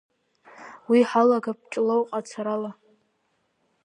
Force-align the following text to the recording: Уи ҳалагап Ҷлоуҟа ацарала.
Уи 0.89 0.99
ҳалагап 1.09 1.59
Ҷлоуҟа 1.71 2.15
ацарала. 2.23 2.71